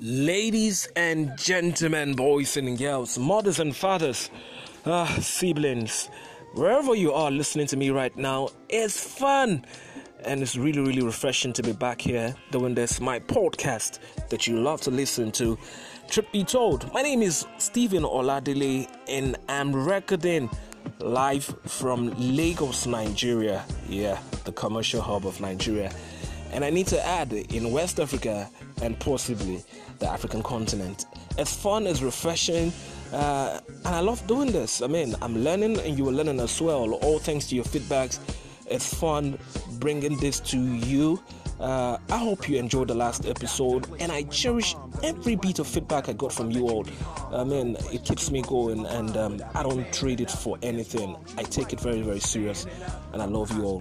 Ladies 0.00 0.88
and 0.94 1.36
gentlemen, 1.36 2.14
boys 2.14 2.56
and 2.56 2.78
girls, 2.78 3.18
mothers 3.18 3.58
and 3.58 3.74
fathers, 3.74 4.30
ah, 4.86 5.12
siblings, 5.20 6.08
wherever 6.54 6.94
you 6.94 7.12
are 7.12 7.32
listening 7.32 7.66
to 7.66 7.76
me 7.76 7.90
right 7.90 8.16
now, 8.16 8.48
it's 8.68 9.02
fun 9.02 9.66
and 10.24 10.40
it's 10.40 10.54
really, 10.54 10.78
really 10.78 11.02
refreshing 11.02 11.52
to 11.52 11.64
be 11.64 11.72
back 11.72 12.00
here 12.00 12.32
doing 12.52 12.76
this, 12.76 13.00
my 13.00 13.18
podcast 13.18 13.98
that 14.28 14.46
you 14.46 14.60
love 14.60 14.80
to 14.82 14.92
listen 14.92 15.32
to. 15.32 15.58
Truth 16.08 16.30
be 16.30 16.44
told, 16.44 16.92
my 16.94 17.02
name 17.02 17.20
is 17.20 17.44
Stephen 17.58 18.04
Oladile 18.04 18.86
and 19.08 19.36
I'm 19.48 19.74
recording 19.74 20.48
live 21.00 21.44
from 21.66 22.14
Lagos, 22.18 22.86
Nigeria. 22.86 23.64
Yeah, 23.88 24.20
the 24.44 24.52
commercial 24.52 25.00
hub 25.00 25.26
of 25.26 25.40
Nigeria. 25.40 25.92
And 26.52 26.64
I 26.64 26.70
need 26.70 26.86
to 26.86 27.04
add, 27.04 27.32
in 27.32 27.72
West 27.72 27.98
Africa 27.98 28.48
and 28.82 28.98
possibly 29.00 29.62
the 29.98 30.08
African 30.08 30.42
continent. 30.42 31.06
It's 31.36 31.54
fun, 31.54 31.86
it's 31.86 32.02
refreshing, 32.02 32.72
uh, 33.12 33.60
and 33.84 33.94
I 33.94 34.00
love 34.00 34.26
doing 34.26 34.52
this. 34.52 34.82
I 34.82 34.86
mean, 34.86 35.14
I'm 35.22 35.36
learning 35.42 35.78
and 35.80 35.98
you 35.98 36.08
are 36.08 36.12
learning 36.12 36.40
as 36.40 36.60
well, 36.60 36.94
all 36.94 37.18
thanks 37.18 37.46
to 37.48 37.54
your 37.54 37.64
feedbacks. 37.64 38.18
It's 38.70 38.92
fun 38.92 39.38
bringing 39.78 40.18
this 40.18 40.40
to 40.40 40.58
you. 40.58 41.22
Uh, 41.60 41.98
I 42.08 42.18
hope 42.18 42.48
you 42.48 42.56
enjoyed 42.56 42.86
the 42.86 42.94
last 42.94 43.26
episode, 43.26 43.88
and 43.98 44.12
I 44.12 44.22
cherish 44.24 44.76
every 45.02 45.34
bit 45.34 45.58
of 45.58 45.66
feedback 45.66 46.08
I 46.08 46.12
got 46.12 46.32
from 46.32 46.52
you 46.52 46.68
all. 46.68 46.86
I 47.32 47.42
mean, 47.42 47.76
it 47.92 48.04
keeps 48.04 48.30
me 48.30 48.42
going, 48.42 48.86
and 48.86 49.16
um, 49.16 49.42
I 49.54 49.64
don't 49.64 49.92
trade 49.92 50.20
it 50.20 50.30
for 50.30 50.56
anything. 50.62 51.16
I 51.36 51.42
take 51.42 51.72
it 51.72 51.80
very, 51.80 52.02
very 52.02 52.20
serious, 52.20 52.64
and 53.12 53.20
I 53.20 53.24
love 53.24 53.50
you 53.56 53.64
all 53.64 53.80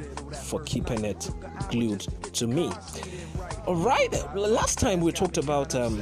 for 0.49 0.59
keeping 0.63 1.05
it 1.05 1.29
glued 1.70 1.99
to 2.34 2.48
me. 2.48 2.71
All 3.67 3.76
right, 3.76 4.09
last 4.34 4.80
time 4.80 5.02
we 5.02 5.12
talked 5.12 5.38
about 5.38 5.76
um, 5.76 6.02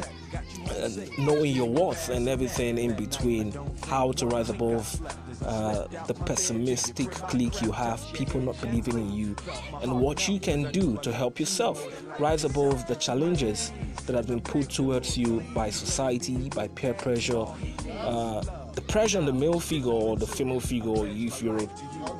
uh, 0.69 0.89
knowing 1.17 1.55
your 1.55 1.67
worth 1.67 2.09
and 2.09 2.29
everything 2.29 2.77
in 2.77 2.93
between, 2.93 3.53
how 3.87 4.11
to 4.11 4.27
rise 4.27 4.51
above 4.51 5.01
uh, 5.43 5.87
the 6.05 6.13
pessimistic 6.13 7.09
clique 7.09 7.63
you 7.63 7.71
have, 7.71 8.05
people 8.13 8.39
not 8.39 8.61
believing 8.61 8.99
in 8.99 9.11
you, 9.11 9.35
and 9.81 9.99
what 9.99 10.27
you 10.27 10.39
can 10.39 10.71
do 10.71 10.97
to 10.97 11.11
help 11.11 11.39
yourself 11.39 11.83
rise 12.19 12.43
above 12.43 12.85
the 12.85 12.95
challenges 12.97 13.71
that 14.05 14.15
have 14.15 14.27
been 14.27 14.41
put 14.41 14.69
towards 14.69 15.17
you 15.17 15.43
by 15.55 15.71
society, 15.71 16.49
by 16.49 16.67
peer 16.67 16.93
pressure. 16.93 17.47
Uh, 17.89 18.43
the 18.75 18.81
pressure 18.81 19.17
on 19.17 19.25
the 19.25 19.33
male 19.33 19.59
figure 19.59 19.89
or 19.91 20.17
the 20.17 20.27
female 20.27 20.59
figure, 20.59 21.07
if 21.07 21.41
you're, 21.41 21.59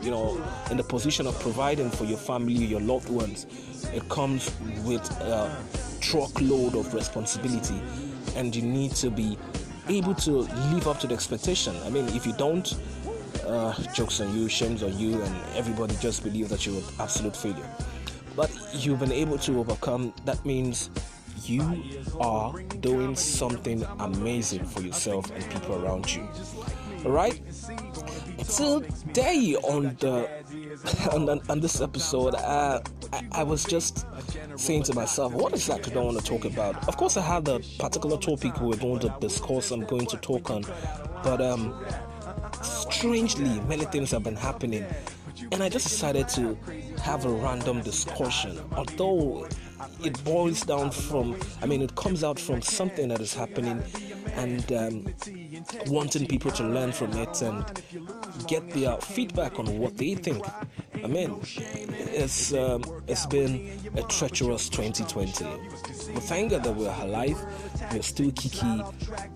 you 0.01 0.09
know, 0.09 0.41
in 0.71 0.77
the 0.77 0.83
position 0.83 1.27
of 1.27 1.37
providing 1.39 1.89
for 1.89 2.05
your 2.05 2.17
family, 2.17 2.53
your 2.53 2.79
loved 2.79 3.09
ones, 3.09 3.45
it 3.93 4.07
comes 4.09 4.51
with 4.83 5.09
a 5.21 5.55
truckload 5.99 6.75
of 6.75 6.93
responsibility, 6.93 7.81
and 8.35 8.55
you 8.55 8.61
need 8.61 8.91
to 8.91 9.09
be 9.09 9.37
able 9.89 10.15
to 10.15 10.31
live 10.71 10.87
up 10.87 10.99
to 10.99 11.07
the 11.07 11.13
expectation. 11.13 11.75
I 11.85 11.89
mean, 11.89 12.07
if 12.09 12.25
you 12.25 12.33
don't, 12.33 12.73
uh, 13.45 13.73
jokes 13.93 14.21
on 14.21 14.35
you, 14.35 14.47
shames 14.47 14.81
on 14.81 14.97
you, 14.97 15.21
and 15.21 15.35
everybody 15.55 15.95
just 15.99 16.23
believes 16.23 16.49
that 16.49 16.65
you're 16.65 16.77
an 16.77 16.83
absolute 16.99 17.35
failure. 17.35 17.69
But 18.35 18.51
you've 18.73 18.99
been 18.99 19.11
able 19.11 19.37
to 19.39 19.59
overcome. 19.59 20.13
That 20.25 20.43
means 20.45 20.89
you 21.49 21.83
are 22.19 22.61
doing 22.79 23.15
something 23.15 23.85
amazing 23.99 24.65
for 24.65 24.81
yourself 24.81 25.29
and 25.31 25.49
people 25.49 25.83
around 25.83 26.13
you. 26.13 26.27
All 27.05 27.11
right. 27.11 27.39
Today 28.47 29.55
on 29.63 29.95
the 29.99 30.29
on, 31.13 31.41
on 31.49 31.59
this 31.59 31.81
episode, 31.81 32.35
uh, 32.35 32.81
I, 33.13 33.27
I, 33.31 33.43
was 33.43 33.63
just 33.63 34.05
saying 34.55 34.83
to 34.83 34.93
myself, 34.93 35.33
what 35.33 35.53
exactly 35.53 35.93
do 35.93 35.99
I 35.99 36.03
want 36.03 36.19
to 36.19 36.23
talk 36.23 36.45
about? 36.45 36.87
Of 36.87 36.97
course, 36.97 37.17
I 37.17 37.21
have 37.21 37.47
a 37.47 37.59
particular 37.79 38.17
topic 38.17 38.59
we 38.59 38.73
are 38.73 38.77
going 38.77 38.99
to 38.99 39.15
discuss. 39.19 39.71
I'm 39.71 39.85
going 39.85 40.05
to 40.07 40.17
talk 40.17 40.49
on, 40.49 40.63
but 41.23 41.41
um, 41.41 41.73
strangely, 42.61 43.59
many 43.61 43.85
things 43.85 44.11
have 44.11 44.23
been 44.23 44.35
happening, 44.35 44.85
and 45.51 45.63
I 45.63 45.69
just 45.69 45.87
decided 45.87 46.27
to 46.29 46.57
have 47.01 47.25
a 47.25 47.29
random 47.29 47.81
discussion. 47.81 48.59
Although 48.75 49.47
it 50.03 50.23
boils 50.23 50.61
down 50.61 50.91
from, 50.91 51.39
I 51.61 51.65
mean, 51.65 51.81
it 51.81 51.95
comes 51.95 52.23
out 52.23 52.39
from 52.39 52.61
something 52.61 53.07
that 53.09 53.19
is 53.19 53.33
happening 53.33 53.83
and 54.35 54.71
um, 54.73 55.05
wanting 55.87 56.27
people 56.27 56.51
to 56.51 56.63
learn 56.63 56.91
from 56.91 57.11
it 57.13 57.41
and 57.41 57.65
get 58.47 58.69
their 58.71 58.97
feedback 58.97 59.59
on 59.59 59.79
what 59.79 59.97
they 59.97 60.15
think. 60.15 60.45
I 61.03 61.07
mean, 61.07 61.39
it's 61.43 62.53
um, 62.53 62.83
it's 63.07 63.25
been 63.25 63.69
a 63.95 64.01
treacherous 64.03 64.69
2020. 64.69 65.45
But 66.13 66.23
thank 66.23 66.51
God 66.51 66.63
that 66.63 66.75
we're 66.75 66.93
alive, 67.01 67.37
we're 67.91 68.01
still 68.01 68.31
kiki, 68.31 68.81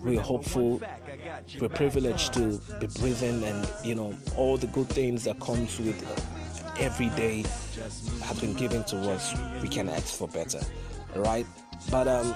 we're 0.00 0.20
hopeful, 0.20 0.80
we're 1.60 1.68
privileged 1.68 2.34
to 2.34 2.60
be 2.80 2.86
breathing, 2.88 3.44
and 3.44 3.68
you 3.84 3.94
know 3.94 4.14
all 4.36 4.56
the 4.56 4.66
good 4.68 4.88
things 4.88 5.24
that 5.24 5.38
comes 5.40 5.78
with 5.78 6.39
every 6.80 7.10
day 7.10 7.44
have 8.22 8.40
been 8.40 8.54
given 8.54 8.82
to 8.84 8.96
us. 9.10 9.34
We 9.62 9.68
can 9.68 9.88
ask 9.88 10.16
for 10.16 10.28
better, 10.28 10.60
right? 11.14 11.46
But 11.90 12.08
um, 12.08 12.34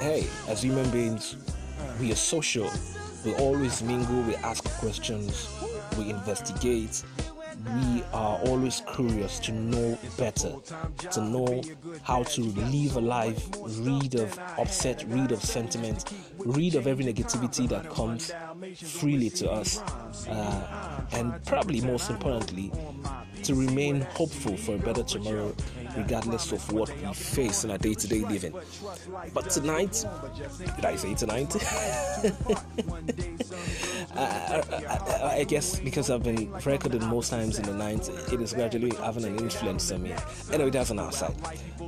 hey, 0.00 0.26
as 0.48 0.62
human 0.62 0.88
beings, 0.90 1.36
we 2.00 2.12
are 2.12 2.16
social. 2.16 2.70
We 3.24 3.34
always 3.36 3.82
mingle. 3.82 4.22
We 4.22 4.34
ask 4.36 4.64
questions. 4.78 5.48
We 5.96 6.10
investigate. 6.10 7.02
We 7.64 8.02
are 8.12 8.38
always 8.46 8.82
curious 8.94 9.38
to 9.40 9.52
know 9.52 9.98
better, 10.18 10.54
to 11.10 11.20
know 11.20 11.62
how 12.02 12.22
to 12.22 12.42
live 12.42 12.96
a 12.96 13.00
life 13.00 13.48
read 13.78 14.14
of 14.14 14.38
upset, 14.58 15.04
read 15.08 15.32
of 15.32 15.42
sentiment, 15.42 16.12
read 16.38 16.74
of 16.74 16.86
every 16.86 17.04
negativity 17.04 17.68
that 17.68 17.90
comes 17.90 18.30
freely 18.76 19.30
to 19.30 19.50
us, 19.50 19.80
uh, 20.28 21.00
and 21.12 21.44
probably 21.46 21.80
most 21.80 22.10
importantly, 22.10 22.70
to 23.44 23.54
remain 23.54 24.00
hopeful 24.00 24.56
for 24.56 24.74
a 24.74 24.78
better 24.78 25.02
tomorrow, 25.02 25.54
regardless 25.96 26.52
of 26.52 26.72
what 26.72 26.94
we 26.96 27.12
face 27.14 27.64
in 27.64 27.70
our 27.70 27.78
day 27.78 27.94
to 27.94 28.08
day 28.08 28.20
living. 28.20 28.52
But 29.32 29.50
tonight, 29.50 30.04
did 30.76 30.84
I 30.84 30.96
say 30.96 31.14
tonight? 31.14 31.54
I, 34.16 34.62
I, 34.70 35.36
I, 35.38 35.44
guess 35.44 35.78
because 35.80 36.10
I've 36.10 36.22
been 36.22 36.50
recording 36.52 37.04
most 37.06 37.30
times 37.30 37.58
in 37.58 37.64
the 37.66 37.74
night, 37.74 38.08
it 38.32 38.40
is 38.40 38.52
gradually 38.54 38.94
having 38.96 39.24
an 39.24 39.38
influence 39.38 39.90
on 39.92 40.02
me. 40.02 40.14
Anyway, 40.52 40.70
that's 40.70 40.90
on 40.90 40.98
our 40.98 41.12
side. 41.12 41.34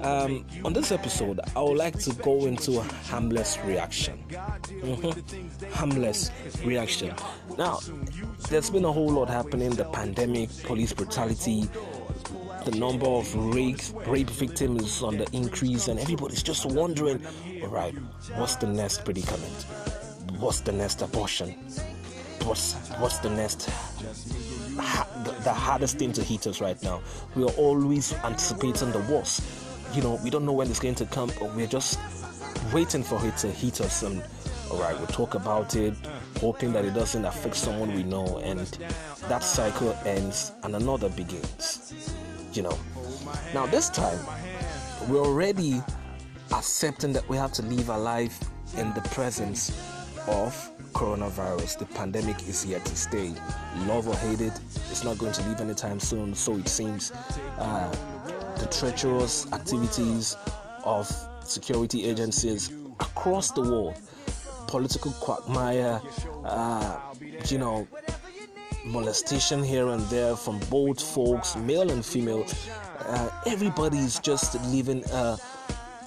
Um, 0.02 0.44
on 0.64 0.72
this 0.72 0.92
episode, 0.92 1.40
I 1.56 1.62
would 1.62 1.78
like 1.78 1.98
to 2.00 2.12
go 2.14 2.46
into 2.46 2.78
a 2.78 2.82
harmless 2.82 3.58
reaction. 3.64 4.22
Mm-hmm. 4.30 5.72
Harmless 5.72 6.30
reaction. 6.64 7.14
Now, 7.56 7.80
there's 8.50 8.70
been 8.70 8.84
a 8.84 8.92
whole 8.92 9.10
lot 9.10 9.28
happening 9.28 9.70
the 9.70 9.84
pandemic, 9.84 10.50
police 10.64 10.92
brutality, 10.92 11.68
the 12.70 12.78
number 12.78 13.06
of 13.06 13.34
rape, 13.34 14.28
victims 14.28 15.02
on 15.02 15.16
the 15.16 15.26
increase, 15.32 15.88
and 15.88 15.98
everybody's 15.98 16.42
just 16.42 16.66
wondering 16.66 17.24
all 17.62 17.68
right, 17.68 17.94
what's 18.34 18.56
the 18.56 18.66
next 18.66 19.04
predicament? 19.04 19.64
What's 20.38 20.60
the 20.60 20.72
next 20.72 21.00
abortion? 21.00 21.52
What's, 22.44 22.74
what's 22.98 23.18
the 23.18 23.30
next 23.30 23.66
the, 24.76 25.34
the 25.44 25.52
hardest 25.52 25.98
thing 25.98 26.12
to 26.12 26.22
hit 26.22 26.46
us 26.46 26.60
right 26.60 26.80
now? 26.82 27.00
We 27.34 27.44
are 27.44 27.54
always 27.56 28.12
anticipating 28.24 28.92
the 28.92 29.00
worst. 29.10 29.42
You 29.94 30.02
know, 30.02 30.20
we 30.22 30.28
don't 30.28 30.44
know 30.44 30.52
when 30.52 30.68
it's 30.68 30.80
going 30.80 30.96
to 30.96 31.06
come, 31.06 31.30
but 31.40 31.54
we're 31.54 31.66
just 31.66 31.98
waiting 32.72 33.02
for 33.02 33.24
it 33.24 33.36
to 33.38 33.50
hit 33.50 33.80
us. 33.80 34.02
And 34.02 34.22
all 34.70 34.78
right, 34.78 34.96
we'll 34.98 35.06
talk 35.06 35.34
about 35.34 35.74
it, 35.74 35.94
hoping 36.38 36.74
that 36.74 36.84
it 36.84 36.92
doesn't 36.92 37.24
affect 37.24 37.56
someone 37.56 37.94
we 37.94 38.02
know, 38.02 38.38
and 38.38 38.60
that 39.28 39.42
cycle 39.42 39.96
ends 40.04 40.52
and 40.62 40.76
another 40.76 41.08
begins. 41.08 42.14
You 42.52 42.62
know, 42.62 42.78
now 43.54 43.66
this 43.66 43.90
time 43.90 44.18
we're 45.08 45.24
already 45.24 45.82
accepting 46.52 47.12
that 47.12 47.28
we 47.28 47.36
have 47.36 47.52
to 47.52 47.62
live 47.62 47.90
our 47.90 47.98
life 47.98 48.40
in 48.76 48.92
the 48.94 49.02
presence 49.12 49.70
of 50.26 50.70
coronavirus. 50.92 51.78
The 51.78 51.86
pandemic 51.86 52.48
is 52.48 52.62
here 52.62 52.80
to 52.80 52.96
stay. 52.96 53.32
Love 53.86 54.08
or 54.08 54.16
hate 54.16 54.40
it, 54.40 54.52
it's 54.90 55.04
not 55.04 55.18
going 55.18 55.32
to 55.32 55.48
leave 55.48 55.60
anytime 55.60 56.00
soon, 56.00 56.34
so 56.34 56.56
it 56.56 56.68
seems. 56.68 57.12
Uh, 57.58 57.94
the 58.58 58.66
treacherous 58.66 59.50
activities 59.52 60.36
of 60.84 61.10
security 61.44 62.04
agencies 62.04 62.72
across 62.98 63.52
the 63.52 63.60
world, 63.60 63.94
political 64.66 65.12
quagmire, 65.12 66.00
uh, 66.44 66.98
you 67.46 67.58
know, 67.58 67.86
molestation 68.88 69.62
here 69.62 69.88
and 69.88 70.02
there 70.08 70.34
from 70.34 70.58
both 70.70 71.00
folks, 71.00 71.56
male 71.56 71.90
and 71.90 72.04
female. 72.04 72.46
Uh, 73.00 73.30
everybody 73.46 73.98
is 73.98 74.18
just 74.18 74.60
living 74.66 75.04
a, 75.12 75.38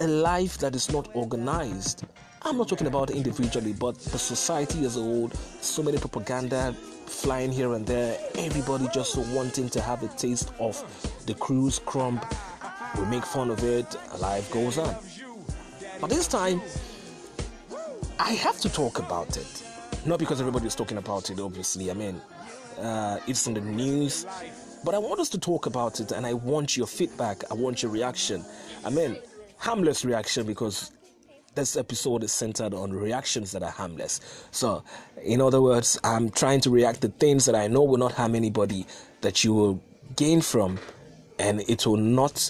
a 0.02 0.08
life 0.08 0.58
that 0.58 0.76
is 0.76 0.92
not 0.92 1.08
organized. 1.14 2.06
I'm 2.44 2.58
not 2.58 2.68
talking 2.68 2.88
about 2.88 3.12
individually, 3.12 3.74
but 3.74 3.98
the 4.00 4.18
society 4.18 4.84
as 4.84 4.98
a 4.98 5.02
whole. 5.02 5.30
So 5.62 5.84
many 5.84 6.00
propaganda 6.00 6.74
flying 7.06 7.52
here 7.52 7.74
and 7.74 7.86
there. 7.86 8.18
Everybody 8.36 8.88
just 8.92 9.16
wanting 9.34 9.70
to 9.70 9.82
have 9.82 10.02
a 10.02 10.08
taste 10.08 10.52
of 10.60 10.76
the 11.28 11.36
cruise 11.36 11.80
crumb. 11.86 12.20
We 12.98 13.06
make 13.06 13.26
fun 13.26 13.52
of 13.52 13.64
it. 13.64 13.96
Life 14.20 14.52
goes 14.52 14.80
on. 14.80 14.96
But 16.00 16.10
this 16.10 16.28
time, 16.28 16.62
I 18.18 18.32
have 18.32 18.60
to 18.62 18.70
talk 18.70 18.98
about 18.98 19.38
it. 19.38 19.64
Not 20.04 20.18
because 20.18 20.40
everybody 20.40 20.66
is 20.66 20.74
talking 20.74 20.98
about 20.98 21.30
it, 21.30 21.40
obviously. 21.40 21.92
I 21.92 21.94
mean, 21.94 22.20
uh, 22.82 23.20
it's 23.28 23.48
in 23.48 23.54
the 23.54 23.62
news. 23.62 24.26
But 24.84 24.96
I 24.96 24.98
want 24.98 25.20
us 25.20 25.30
to 25.30 25.40
talk 25.40 25.68
about 25.68 26.00
it 26.00 26.12
and 26.12 26.26
I 26.26 26.34
want 26.34 26.76
your 26.76 26.88
feedback. 26.88 27.50
I 27.52 27.54
want 27.54 27.84
your 27.84 27.92
reaction. 27.92 28.44
I 28.84 28.90
mean, 28.90 29.18
harmless 29.58 30.04
reaction 30.04 30.46
because 30.46 30.92
this 31.54 31.76
episode 31.76 32.24
is 32.24 32.32
centered 32.32 32.74
on 32.74 32.92
reactions 32.92 33.52
that 33.52 33.62
are 33.62 33.72
harmless. 33.72 34.22
So, 34.52 34.84
in 35.24 35.42
other 35.42 35.62
words, 35.62 36.00
I'm 36.04 36.30
trying 36.30 36.62
to 36.62 36.70
react 36.70 37.02
to 37.02 37.10
things 37.10 37.46
that 37.46 37.56
I 37.56 37.68
know 37.68 37.84
will 37.84 37.98
not 37.98 38.14
harm 38.14 38.36
anybody, 38.36 38.88
that 39.22 39.44
you 39.44 39.54
will 39.54 39.84
gain 40.16 40.42
from, 40.42 40.80
and 41.38 41.62
it 41.70 41.86
will 41.86 41.98
not 41.98 42.50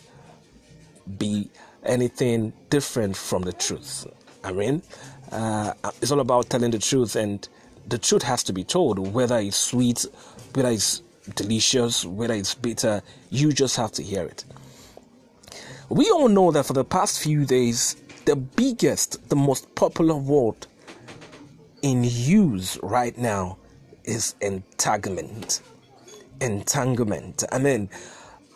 be 1.17 1.49
anything 1.83 2.53
different 2.69 3.17
from 3.17 3.41
the 3.41 3.53
truth. 3.53 4.05
I 4.43 4.51
mean, 4.51 4.83
uh, 5.31 5.73
it's 6.01 6.11
all 6.11 6.19
about 6.19 6.49
telling 6.49 6.71
the 6.71 6.79
truth, 6.79 7.15
and 7.15 7.47
the 7.87 7.97
truth 7.97 8.23
has 8.23 8.43
to 8.43 8.53
be 8.53 8.63
told, 8.63 8.99
whether 8.99 9.37
it's 9.39 9.57
sweet, 9.57 10.05
whether 10.53 10.69
it's 10.69 11.01
delicious, 11.35 12.05
whether 12.05 12.33
it's 12.33 12.55
bitter, 12.55 13.01
you 13.29 13.51
just 13.51 13.77
have 13.77 13.91
to 13.93 14.03
hear 14.03 14.25
it. 14.25 14.45
We 15.89 16.09
all 16.09 16.29
know 16.29 16.51
that 16.51 16.65
for 16.65 16.73
the 16.73 16.85
past 16.85 17.21
few 17.21 17.45
days, 17.45 17.95
the 18.25 18.35
biggest, 18.35 19.29
the 19.29 19.35
most 19.35 19.73
popular 19.75 20.15
word 20.15 20.67
in 21.81 22.03
use 22.03 22.77
right 22.81 23.17
now 23.17 23.57
is 24.03 24.35
entanglement. 24.41 25.61
Entanglement. 26.39 27.43
I 27.51 27.57
mean, 27.57 27.89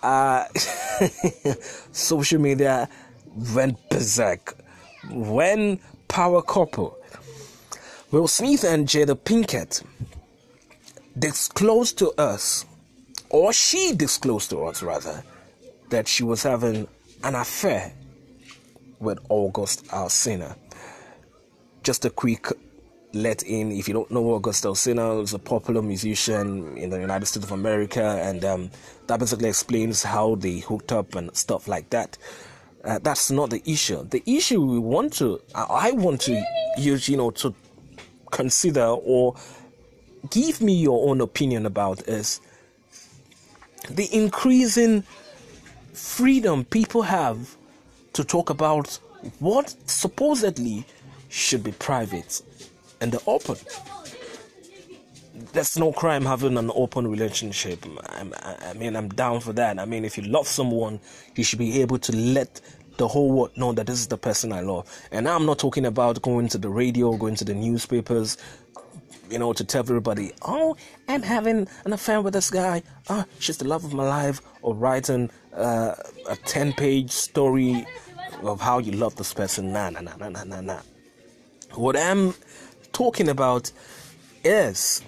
uh, 0.02 0.46
social 1.92 2.40
media 2.40 2.88
went 3.54 3.78
berserk 3.90 4.56
when 5.10 5.80
power 6.08 6.42
couple 6.42 6.98
Will 8.12 8.28
Smith 8.28 8.64
and 8.64 8.88
Jada 8.88 9.16
Pinkett 9.16 9.84
disclosed 11.18 11.98
to 11.98 12.12
us, 12.12 12.66
or 13.30 13.52
she 13.52 13.94
disclosed 13.94 14.52
to 14.52 14.64
us 14.66 14.84
rather, 14.84 15.24
that 15.90 16.08
she 16.08 16.24
was 16.24 16.44
having 16.44 16.88
an 17.24 17.34
affair 17.36 17.92
with 19.00 19.18
August 19.30 19.88
Alsina. 19.88 20.56
Just 21.84 22.06
a 22.06 22.12
quick 22.12 22.48
let 23.14 23.42
in 23.44 23.72
if 23.72 23.88
you 23.88 23.94
don't 23.94 24.12
know 24.12 24.32
August 24.32 24.66
Alsina 24.66 25.24
is 25.24 25.34
a 25.34 25.40
popular 25.40 25.82
musician 25.82 26.78
in 26.78 26.92
the 26.92 27.00
United 27.00 27.26
States 27.26 27.46
of 27.46 27.52
America, 27.54 28.20
and 28.22 28.46
um, 28.46 28.70
that 29.08 29.20
basically 29.20 29.50
explains 29.50 30.04
how 30.04 30.36
they 30.36 30.60
hooked 30.60 30.92
up 30.92 31.16
and 31.16 31.36
stuff 31.36 31.68
like 31.68 31.90
that. 31.90 32.20
Uh, 32.84 33.00
that's 33.02 33.32
not 33.32 33.50
the 33.50 33.64
issue. 33.66 34.04
The 34.10 34.22
issue 34.28 34.62
we 34.62 34.78
want 34.78 35.14
to, 35.14 35.42
I 35.56 35.92
want 35.94 36.22
to 36.22 36.40
use, 36.78 37.10
you 37.10 37.18
know, 37.18 37.32
to 37.32 37.56
consider 38.36 38.86
or 38.86 39.34
give 40.30 40.62
me 40.62 40.74
your 40.74 41.10
own 41.10 41.22
opinion 41.22 41.66
about 41.66 42.02
is 42.08 42.42
the 43.90 44.14
increasing 44.14 45.04
freedom 45.94 46.66
people 46.66 47.02
have 47.04 47.56
to 48.12 48.24
talk 48.24 48.50
about 48.50 49.00
what 49.40 49.74
supposedly 49.86 50.86
should 51.30 51.64
be 51.64 51.72
private 51.72 52.42
and 53.00 53.12
the 53.12 53.22
open. 53.26 53.56
There's 55.54 55.78
no 55.78 55.94
crime 55.94 56.26
having 56.26 56.58
an 56.58 56.72
open 56.76 57.08
relationship. 57.08 57.86
I, 58.08 58.26
I 58.70 58.74
mean, 58.74 58.96
I'm 58.96 59.10
down 59.10 59.40
for 59.40 59.54
that. 59.54 59.80
I 59.80 59.86
mean, 59.86 60.04
if 60.04 60.18
you 60.18 60.24
love 60.24 60.48
someone, 60.48 61.00
you 61.36 61.44
should 61.44 61.60
be 61.60 61.82
able 61.82 62.00
to 62.00 62.16
let 62.16 62.60
the 62.98 63.08
whole 63.08 63.32
world 63.32 63.58
know 63.58 63.74
that 63.74 63.88
this 63.88 64.00
is 64.00 64.08
the 64.08 64.18
person 64.18 64.52
I 64.52 64.62
love. 64.62 64.88
And 65.12 65.28
I'm 65.28 65.46
not 65.46 65.60
talking 65.60 65.86
about 65.86 66.22
going 66.22 66.48
to 66.50 66.58
the 66.58 66.70
radio, 66.70 67.16
going 67.18 67.36
to 67.36 67.46
the 67.46 67.54
newspapers, 67.54 68.38
you 69.30 69.40
know, 69.40 69.54
to 69.54 69.64
tell 69.64 69.80
everybody, 69.80 70.32
oh, 70.44 70.76
I'm 71.08 71.22
having 71.22 71.68
an 71.86 71.94
affair 71.94 72.22
with 72.22 72.34
this 72.34 72.50
guy. 72.50 72.84
Oh, 73.10 73.26
she's 73.40 73.58
the 73.58 73.68
love 73.68 73.84
of 73.84 73.94
my 73.94 74.08
life. 74.08 74.42
Or 74.62 74.76
writing 74.76 75.30
uh, 75.54 75.96
a 76.30 76.36
10 76.36 76.74
page 76.74 77.12
story 77.12 77.86
of 78.44 78.62
how 78.62 78.80
you 78.80 78.92
love 78.92 79.16
this 79.16 79.34
person. 79.34 79.72
Nah, 79.72 79.90
nah, 79.90 80.02
nah, 80.02 80.16
nah, 80.18 80.30
nah, 80.30 80.44
nah, 80.44 80.62
nah. 80.62 80.80
What 81.74 81.98
I'm 81.98 82.34
talking 82.94 83.28
about 83.28 83.72
is 84.44 85.02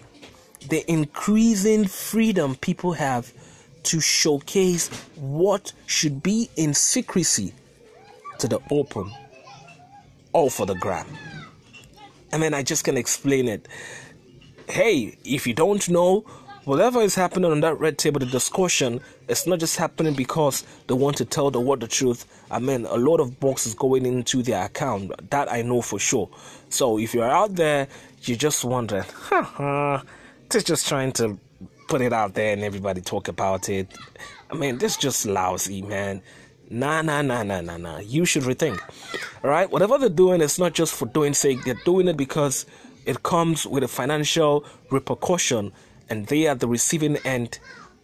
the 0.69 0.83
increasing 0.91 1.85
freedom 1.85 2.55
people 2.55 2.93
have 2.93 3.31
to 3.83 4.01
showcase 4.01 4.89
what 5.15 5.71
should 5.85 6.21
be 6.21 6.49
in 6.57 6.73
secrecy 6.73 7.53
to 8.39 8.47
the 8.47 8.59
open, 8.69 9.11
all 10.33 10.49
for 10.49 10.65
the 10.65 10.75
gram. 10.75 11.07
And 12.31 12.43
then 12.43 12.53
I 12.53 12.63
just 12.63 12.83
can 12.83 12.97
explain 12.97 13.47
it. 13.47 13.67
Hey, 14.69 15.17
if 15.23 15.47
you 15.47 15.53
don't 15.53 15.87
know, 15.89 16.25
whatever 16.65 17.01
is 17.01 17.15
happening 17.15 17.49
on 17.49 17.61
that 17.61 17.79
red 17.79 17.97
table, 17.97 18.19
the 18.19 18.25
discussion, 18.25 18.99
it's 19.29 19.47
not 19.47 19.59
just 19.59 19.77
happening 19.77 20.13
because 20.13 20.65
they 20.87 20.93
want 20.93 21.15
to 21.17 21.25
tell 21.25 21.49
the 21.49 21.61
world 21.61 21.79
the 21.79 21.87
truth. 21.87 22.25
I 22.51 22.59
mean, 22.59 22.85
a 22.85 22.97
lot 22.97 23.21
of 23.21 23.39
bucks 23.39 23.65
is 23.65 23.73
going 23.73 24.05
into 24.05 24.43
their 24.43 24.65
account. 24.65 25.29
That 25.29 25.49
I 25.51 25.61
know 25.61 25.81
for 25.81 25.99
sure. 25.99 26.29
So 26.69 26.99
if 26.99 27.13
you're 27.13 27.29
out 27.29 27.55
there, 27.55 27.87
you're 28.23 28.37
just 28.37 28.65
wonder, 28.65 29.05
haha, 29.29 30.01
just 30.51 30.87
trying 30.87 31.13
to 31.13 31.39
put 31.87 32.01
it 32.01 32.11
out 32.11 32.33
there 32.33 32.51
and 32.51 32.63
everybody 32.63 32.99
talk 32.99 33.29
about 33.29 33.69
it. 33.69 33.87
I 34.51 34.55
mean, 34.55 34.77
this 34.77 34.97
just 34.97 35.25
lousy, 35.25 35.81
man. 35.81 36.21
Nah, 36.69 37.01
nah, 37.01 37.21
nah, 37.21 37.43
nah, 37.43 37.61
nah, 37.61 37.77
nah. 37.77 37.99
You 37.99 38.25
should 38.25 38.43
rethink. 38.43 38.79
All 39.43 39.49
right? 39.49 39.69
Whatever 39.71 39.97
they're 39.97 40.09
doing, 40.09 40.41
it's 40.41 40.59
not 40.59 40.73
just 40.73 40.93
for 40.93 41.05
doing 41.05 41.33
sake. 41.33 41.63
They're 41.63 41.79
doing 41.85 42.07
it 42.07 42.17
because 42.17 42.65
it 43.05 43.23
comes 43.23 43.65
with 43.65 43.83
a 43.83 43.87
financial 43.87 44.65
repercussion 44.91 45.71
and 46.09 46.27
they 46.27 46.47
are 46.47 46.55
the 46.55 46.67
receiving 46.67 47.17
end 47.17 47.59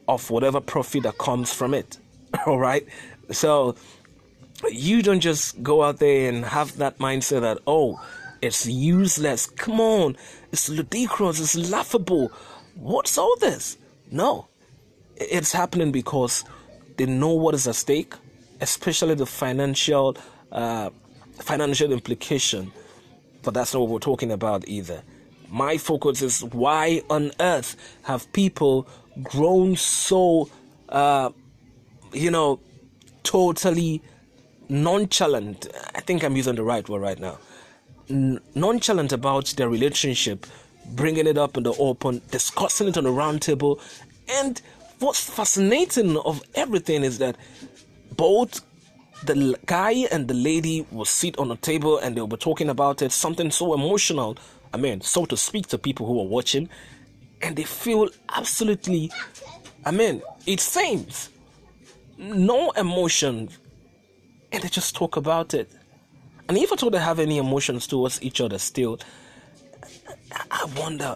of 0.08 0.30
whatever 0.30 0.62
profit 0.62 1.04
that 1.04 1.18
comes 1.18 1.54
from 1.54 1.74
it. 1.74 1.98
All 2.46 2.60
right? 2.60 2.88
So 3.32 3.76
you 4.72 5.02
don't 5.02 5.20
just 5.20 5.62
go 5.62 5.84
out 5.84 6.00
there 6.00 6.30
and 6.30 6.46
have 6.46 6.78
that 6.78 7.00
mindset 7.00 7.42
that, 7.42 7.58
oh, 7.68 8.02
it's 8.42 8.66
useless. 8.66 9.46
Come 9.48 9.80
on. 9.82 10.16
It's 10.52 10.70
ludicrous. 10.70 11.40
It's 11.40 11.72
laughable. 11.72 12.32
What's 12.76 13.18
all 13.18 13.36
this? 13.40 13.78
No. 14.12 14.48
It's 15.16 15.54
happening 15.54 15.92
because 15.92 16.44
they 16.98 17.06
know 17.06 17.30
what 17.30 17.56
is 17.56 17.68
at 17.68 17.76
stake 17.76 18.14
especially 18.64 19.14
the 19.14 19.26
financial 19.26 20.18
uh, 20.52 20.90
financial 21.40 21.92
implication. 21.92 22.72
But 23.44 23.54
that's 23.54 23.74
not 23.74 23.82
what 23.82 23.90
we're 23.90 24.00
talking 24.00 24.32
about 24.32 24.68
either. 24.68 25.04
My 25.50 25.78
focus 25.78 26.22
is 26.22 26.44
why 26.46 27.02
on 27.10 27.32
earth 27.40 27.76
have 28.04 28.32
people 28.34 28.88
grown 29.22 29.76
so, 29.76 30.50
uh, 30.90 31.30
you 32.14 32.32
know, 32.32 32.60
totally 33.24 34.02
nonchalant? 34.70 35.68
I 35.94 36.00
think 36.00 36.24
I'm 36.24 36.36
using 36.36 36.56
the 36.56 36.64
right 36.64 36.88
word 36.88 37.02
right 37.02 37.20
now. 37.20 37.38
N- 38.10 38.40
nonchalant 38.56 39.12
about 39.12 39.48
their 39.58 39.70
relationship, 39.70 40.48
bringing 40.96 41.28
it 41.28 41.38
up 41.38 41.58
in 41.58 41.64
the 41.64 41.74
open, 41.74 42.22
discussing 42.32 42.88
it 42.88 42.98
on 42.98 43.04
the 43.04 43.12
round 43.12 43.42
table, 43.42 43.80
and 44.30 44.62
what's 45.00 45.30
fascinating 45.30 46.18
of 46.18 46.42
everything 46.56 47.04
is 47.04 47.18
that 47.20 47.36
both 48.16 48.62
the 49.26 49.58
guy 49.66 49.92
and 50.12 50.28
the 50.28 50.34
lady 50.34 50.86
will 50.92 51.06
sit 51.06 51.38
on 51.38 51.52
a 51.52 51.56
table 51.56 51.98
and 51.98 52.16
they'll 52.16 52.28
be 52.28 52.38
talking 52.38 52.70
about 52.70 53.02
it, 53.02 53.12
something 53.12 53.52
so 53.52 53.74
emotional, 53.74 54.38
I 54.74 54.78
mean, 54.78 55.02
so 55.02 55.26
to 55.26 55.38
speak 55.38 55.68
to 55.68 55.78
people 55.78 56.06
who 56.06 56.20
are 56.20 56.28
watching, 56.28 56.68
and 57.42 57.56
they 57.56 57.64
feel 57.64 58.10
absolutely, 58.30 59.12
I 59.86 59.92
mean, 59.92 60.22
it 60.46 60.60
seems 60.60 61.30
no 62.18 62.72
emotion, 62.72 63.50
and 64.52 64.64
they 64.64 64.70
just 64.70 64.96
talk 64.96 65.16
about 65.16 65.54
it. 65.54 65.72
And 66.50 66.58
at 66.58 66.84
all 66.84 66.90
they 66.90 67.00
have 67.00 67.20
any 67.20 67.38
emotions 67.38 67.88
towards 67.88 68.22
each 68.22 68.42
other 68.42 68.58
still, 68.58 69.00
I 70.52 70.66
wonder, 70.78 71.16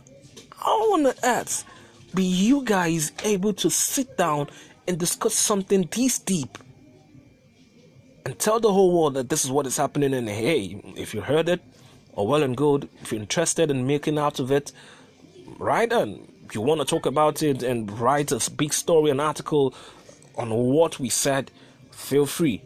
how 0.55 0.93
on 0.93 1.07
earth 1.23 1.65
be 2.13 2.23
you 2.23 2.63
guys 2.63 3.11
able 3.23 3.53
to 3.53 3.69
sit 3.69 4.17
down 4.17 4.47
and 4.87 4.97
discuss 4.97 5.33
something 5.33 5.89
this 5.91 6.19
deep? 6.19 6.57
And 8.27 8.37
tell 8.37 8.59
the 8.59 8.73
whole 8.73 8.91
world 8.91 9.13
that 9.13 9.29
this 9.29 9.45
is 9.45 9.51
what 9.51 9.65
is 9.65 9.77
happening 9.77 10.13
and 10.13 10.27
hey 10.27 10.81
if 10.97 11.13
you 11.13 11.21
heard 11.21 11.47
it 11.47 11.61
or 12.11 12.27
well 12.27 12.43
and 12.43 12.57
good 12.57 12.89
if 13.01 13.13
you're 13.13 13.21
interested 13.21 13.71
in 13.71 13.87
making 13.87 14.17
out 14.19 14.37
of 14.41 14.51
it 14.51 14.73
write 15.57 15.93
if 15.93 16.53
you 16.53 16.59
want 16.59 16.81
to 16.81 16.85
talk 16.85 17.05
about 17.05 17.41
it 17.41 17.63
and 17.63 17.89
write 18.01 18.33
a 18.33 18.51
big 18.51 18.73
story 18.73 19.11
an 19.11 19.21
article 19.21 19.73
on 20.35 20.49
what 20.53 20.99
we 20.99 21.07
said 21.07 21.51
feel 21.91 22.25
free. 22.25 22.61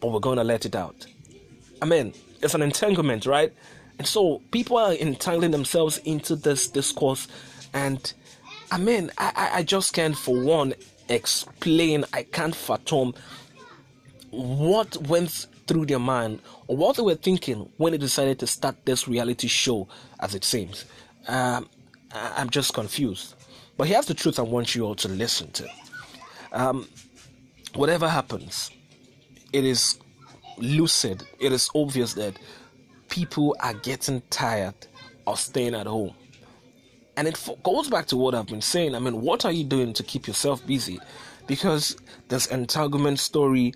But 0.00 0.08
we're 0.08 0.18
going 0.18 0.38
to 0.38 0.44
let 0.44 0.66
it 0.66 0.74
out. 0.74 1.06
I 1.80 1.84
mean 1.84 2.12
it's 2.42 2.54
an 2.54 2.62
entanglement 2.62 3.26
right? 3.26 3.52
And 4.00 4.08
so 4.08 4.42
people 4.50 4.76
are 4.76 4.92
entangling 4.92 5.52
themselves 5.52 5.98
into 5.98 6.34
this 6.34 6.66
discourse. 6.68 7.28
And 7.72 8.12
i 8.72 8.78
mean 8.78 9.12
i, 9.18 9.50
I 9.54 9.62
just 9.62 9.92
can't 9.92 10.18
for 10.18 10.36
one 10.42 10.74
explain. 11.08 12.04
I 12.12 12.24
can't 12.24 12.56
fathom 12.56 13.14
what 14.30 14.96
went 15.08 15.46
through 15.66 15.86
their 15.86 15.98
mind 15.98 16.40
or 16.66 16.76
what 16.76 16.96
they 16.96 17.02
were 17.02 17.14
thinking 17.14 17.68
when 17.76 17.92
they 17.92 17.98
decided 17.98 18.38
to 18.40 18.46
start 18.46 18.76
this 18.84 19.08
reality 19.08 19.48
show, 19.48 19.88
as 20.20 20.34
it 20.34 20.44
seems. 20.44 20.84
Um, 21.28 21.68
I'm 22.12 22.50
just 22.50 22.74
confused. 22.74 23.34
But 23.76 23.88
here's 23.88 24.06
the 24.06 24.14
truth 24.14 24.38
I 24.38 24.42
want 24.42 24.74
you 24.74 24.84
all 24.84 24.94
to 24.96 25.08
listen 25.08 25.50
to. 25.52 25.68
Um, 26.52 26.88
whatever 27.74 28.08
happens, 28.08 28.70
it 29.52 29.64
is 29.64 29.98
lucid, 30.56 31.24
it 31.40 31.52
is 31.52 31.68
obvious 31.74 32.14
that 32.14 32.38
people 33.08 33.56
are 33.60 33.74
getting 33.74 34.22
tired 34.30 34.74
of 35.26 35.38
staying 35.38 35.74
at 35.74 35.86
home. 35.86 36.14
And 37.16 37.26
it 37.26 37.48
goes 37.62 37.88
back 37.88 38.06
to 38.06 38.16
what 38.16 38.34
I've 38.34 38.46
been 38.46 38.62
saying. 38.62 38.94
I 38.94 38.98
mean, 38.98 39.20
what 39.22 39.44
are 39.44 39.52
you 39.52 39.64
doing 39.64 39.92
to 39.94 40.02
keep 40.02 40.26
yourself 40.26 40.66
busy? 40.66 41.00
Because 41.46 41.96
this 42.28 42.46
entanglement 42.46 43.18
story 43.18 43.72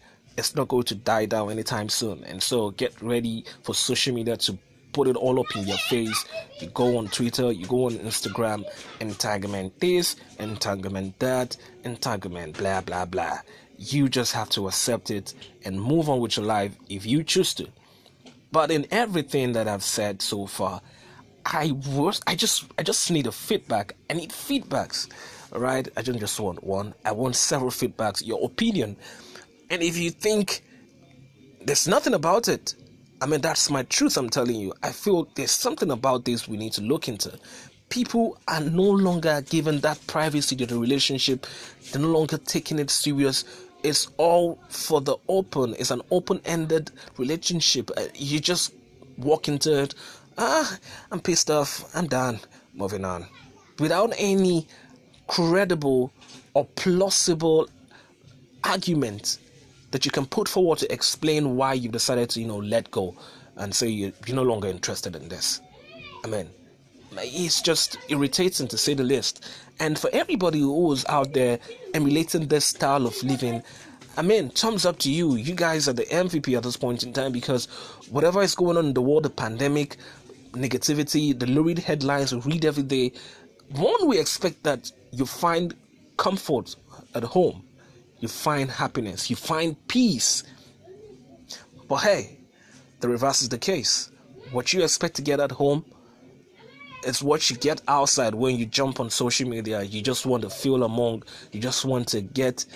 is 0.47 0.57
not 0.57 0.69
going 0.69 0.85
to 0.85 0.95
die 0.95 1.27
down 1.27 1.51
anytime 1.51 1.89
soon. 1.89 2.25
And 2.25 2.43
so 2.43 2.71
get 2.71 3.01
ready 3.03 3.45
for 3.63 3.75
social 3.75 4.15
media 4.15 4.37
to 4.39 4.59
put 4.93 5.09
it 5.09 5.17
all 5.17 5.39
up 5.41 5.55
in 5.57 5.67
your 5.67 5.79
face. 5.79 6.25
You 6.61 6.69
go 6.69 6.99
on 6.99 7.09
Twitter, 7.09 7.53
you 7.53 7.67
go 7.67 7.87
on 7.87 7.93
Instagram, 7.99 8.65
entanglement 9.01 9.79
this, 9.81 10.17
entanglement 10.39 11.19
that, 11.21 11.57
entanglement 11.85 12.59
blah 12.59 12.81
blah 12.81 13.05
blah. 13.05 13.39
You 13.79 14.09
just 14.09 14.33
have 14.33 14.51
to 14.51 14.69
accept 14.69 15.11
it 15.11 15.35
and 15.65 15.81
move 15.81 16.09
on 16.09 16.21
with 16.21 16.37
your 16.37 16.47
life 16.47 16.77
if 16.89 17.07
you 17.07 17.23
choose 17.25 17.55
to. 17.55 17.69
But 18.53 18.71
in 18.71 18.87
everything 18.91 19.53
that 19.53 19.69
I've 19.69 19.85
said 19.85 20.21
so 20.21 20.47
far, 20.47 20.83
I 21.47 21.73
was 21.73 22.21
I 22.27 22.35
just 22.35 22.65
I 22.79 22.83
just 22.83 23.11
need 23.11 23.27
a 23.27 23.33
feedback. 23.33 23.95
I 24.09 24.15
need 24.15 24.31
feedbacks. 24.31 25.09
Right? 25.53 25.89
I 25.97 26.03
don't 26.03 26.21
just 26.21 26.39
want 26.39 26.63
one. 26.63 26.95
I 27.05 27.11
want 27.11 27.35
several 27.35 27.71
feedbacks, 27.71 28.25
your 28.25 28.45
opinion. 28.45 28.97
And 29.71 29.83
if 29.83 29.97
you 29.97 30.11
think 30.11 30.63
there's 31.65 31.87
nothing 31.89 32.15
about 32.15 32.49
it, 32.49 32.75
I 33.21 33.27
mean 33.27 33.41
that's 33.41 33.71
my 33.71 33.83
truth 33.85 34.17
I'm 34.17 34.31
telling 34.31 34.57
you. 34.57 34.75
I 34.83 34.91
feel 34.91 35.29
there's 35.35 35.51
something 35.53 35.91
about 35.91 36.25
this 36.25 36.49
we 36.49 36.57
need 36.57 36.73
to 36.75 36.83
look 36.83 37.09
into. 37.09 37.39
People 37.89 38.39
are 38.47 38.61
no 38.61 38.83
longer 38.83 39.43
given 39.49 39.81
that 39.81 40.05
privacy 40.07 40.57
to 40.57 40.67
the 40.67 40.79
relationship. 40.79 41.47
They're 41.91 42.03
no 42.03 42.09
longer 42.09 42.39
taking 42.39 42.79
it 42.79 42.91
serious 42.91 43.45
it's 43.83 44.09
all 44.17 44.59
for 44.69 45.01
the 45.01 45.17
open. 45.29 45.75
It's 45.79 45.91
an 45.91 46.03
open-ended 46.11 46.91
relationship. 47.17 47.91
Uh, 47.97 48.05
you 48.15 48.41
just 48.41 48.73
walk 49.17 49.49
into 49.49 49.83
it. 49.83 49.95
Ah, 50.39 50.79
I'm 51.11 51.21
pissed 51.21 51.51
off. 51.51 51.85
I'm 51.95 52.07
done. 52.07 52.41
Moving 52.75 53.05
on, 53.05 53.27
without 53.79 54.13
any 54.17 54.67
credible 55.27 56.13
or 56.55 56.65
plausible 56.77 57.69
argument 58.65 59.39
that 59.91 60.05
you 60.05 60.11
can 60.11 60.27
put 60.27 60.49
forward 60.49 60.79
to 60.79 60.93
explain 60.93 61.57
why 61.57 61.75
you've 61.75 61.93
decided 61.93 62.31
to, 62.31 62.41
you 62.41 62.47
know, 62.47 62.59
let 62.59 62.91
go 62.91 63.15
and 63.57 63.75
say 63.75 63.89
you're, 63.89 64.13
you're 64.27 64.37
no 64.37 64.43
longer 64.43 64.69
interested 64.69 65.17
in 65.17 65.29
this. 65.29 65.61
I 66.25 66.29
mean, 66.29 66.49
it's 67.17 67.61
just 67.61 67.99
irritating 68.09 68.69
to 68.69 68.79
say 68.79 68.95
the 68.95 69.03
least. 69.03 69.45
And 69.81 69.99
for 69.99 70.11
everybody 70.13 70.61
who's 70.61 71.05
out 71.07 71.33
there 71.33 71.59
emulating 71.95 72.49
this 72.49 72.67
style 72.67 73.07
of 73.07 73.21
living, 73.23 73.63
I 74.17 74.23
mean, 74.23 74.51
thumbs 74.51 74.85
up 74.85 74.99
to 75.01 75.11
you. 75.11 75.37
You 75.37 75.55
guys 75.55 75.89
are 75.89 75.93
the 75.93 76.05
MVP 76.05 76.57
at 76.57 76.63
this 76.63 76.77
point 76.77 77.03
in 77.03 77.13
time 77.13 77.33
because 77.33 77.67
whatever 78.11 78.43
is 78.43 78.55
going 78.55 78.77
on 78.77 78.87
in 78.87 78.95
the 78.95 79.03
world, 79.03 79.23
the 79.23 79.31
pandemic, 79.31 79.97
negativity, 80.53 81.39
the 81.39 81.47
lurid 81.47 81.79
headlines 81.79 82.35
we 82.35 82.53
read 82.53 82.65
every 82.65 82.83
day, 82.83 83.13
one, 83.71 84.09
we 84.09 84.19
expect 84.19 84.63
that 84.65 84.91
you 85.13 85.25
find 85.27 85.75
comfort 86.17 86.75
at 87.15 87.23
home, 87.23 87.63
you 88.21 88.29
find 88.29 88.71
happiness, 88.71 89.31
you 89.31 89.37
find 89.37 89.77
peace. 89.89 90.45
But 91.89 91.97
hey, 91.97 92.39
the 93.01 93.09
reverse 93.09 93.43
is 93.43 93.49
the 93.49 93.59
case. 93.59 94.11
What 94.53 94.73
you 94.73 94.83
expect 94.83 95.17
to 95.17 95.23
get 95.23 95.41
at 95.41 95.51
home, 95.51 95.85
it's 97.03 97.23
what 97.23 97.49
you 97.49 97.57
get 97.57 97.81
outside 97.89 98.35
when 98.35 98.57
you 98.57 98.67
jump 98.67 99.01
on 99.01 99.11
social 99.11 99.49
media. 99.49 99.83
You 99.83 100.03
just 100.03 100.27
want 100.27 100.43
to 100.43 100.51
feel 100.51 100.85
among, 100.85 101.23
you 101.51 101.61
just 101.61 101.85
want 101.85 102.09
to 102.09 102.21
get 102.21 102.67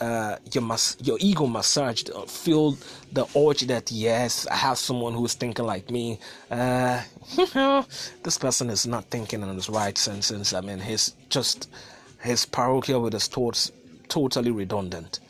uh, 0.00 0.36
your 0.52 0.62
mas- 0.62 0.96
your 1.00 1.18
ego 1.20 1.46
massaged, 1.46 2.10
uh, 2.10 2.22
feel 2.22 2.76
the 3.12 3.26
urge 3.36 3.60
that 3.62 3.92
yes, 3.92 4.46
I 4.48 4.56
have 4.56 4.78
someone 4.78 5.12
who's 5.12 5.34
thinking 5.34 5.66
like 5.66 5.90
me. 5.90 6.18
Uh, 6.50 7.02
this 8.22 8.38
person 8.38 8.70
is 8.70 8.86
not 8.86 9.04
thinking 9.04 9.42
in 9.42 9.48
his 9.54 9.68
right 9.68 9.96
senses. 9.96 10.52
I 10.52 10.62
mean, 10.62 10.80
he's 10.80 11.14
just 11.28 11.68
his 12.20 12.46
parochial 12.46 13.02
with 13.02 13.12
his 13.12 13.28
thoughts 13.28 13.70
totally 14.08 14.50
redundant. 14.50 15.20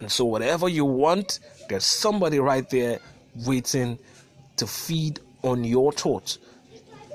And 0.00 0.10
so, 0.10 0.24
whatever 0.24 0.68
you 0.68 0.84
want, 0.84 1.40
there's 1.68 1.84
somebody 1.84 2.38
right 2.38 2.68
there 2.70 2.98
waiting 3.46 3.98
to 4.56 4.66
feed 4.66 5.20
on 5.42 5.64
your 5.64 5.92
thoughts 5.92 6.38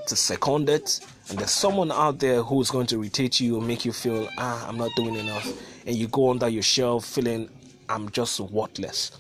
to 0.08 0.16
second 0.16 0.70
it, 0.70 1.00
and 1.30 1.38
there's 1.38 1.52
someone 1.52 1.92
out 1.92 2.20
there 2.20 2.42
who's 2.42 2.72
going 2.72 2.88
to 2.88 2.96
irritate 2.96 3.40
you 3.40 3.58
and 3.58 3.68
make 3.68 3.84
you 3.84 3.92
feel, 3.92 4.30
ah, 4.38 4.68
I'm 4.68 4.78
not 4.78 4.92
doing 4.96 5.16
enough, 5.16 5.46
and 5.86 5.96
you 5.96 6.08
go 6.08 6.32
under 6.32 6.48
your 6.48 6.64
shelf 6.64 7.06
feeling, 7.06 7.50
I'm 7.90 8.10
just 8.12 8.40
worthless. 8.40 9.12